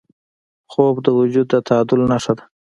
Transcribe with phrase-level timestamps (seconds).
[0.71, 2.43] خوب د وجود د تعادل نښه ده